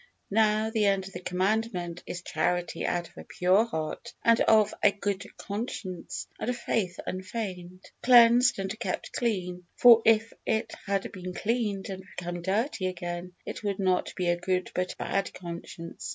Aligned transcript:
"Now 0.31 0.71
the 0.71 0.85
end 0.87 1.05
of 1.05 1.13
the 1.13 1.19
commandment 1.19 2.01
is 2.07 2.23
charity 2.23 2.87
out 2.87 3.07
of 3.07 3.17
a 3.19 3.23
pure 3.23 3.65
heart, 3.65 4.15
and 4.25 4.41
of 4.41 4.73
a 4.81 4.91
good 4.91 5.23
conscience, 5.37 6.25
and 6.39 6.49
of 6.49 6.57
faith 6.57 6.99
unfeigned" 7.05 7.83
cleansed 8.01 8.57
and 8.57 8.79
kept 8.79 9.13
clean, 9.13 9.67
for 9.75 10.01
if 10.03 10.33
it 10.43 10.73
had 10.87 11.11
been 11.11 11.35
cleaned 11.35 11.89
and 11.89 12.03
become 12.17 12.41
dirty 12.41 12.87
again, 12.87 13.33
it 13.45 13.63
would 13.63 13.77
not 13.77 14.11
be 14.15 14.27
a 14.29 14.39
good 14.39 14.71
but 14.73 14.93
a 14.93 14.97
bad 14.97 15.35
conscience. 15.35 16.09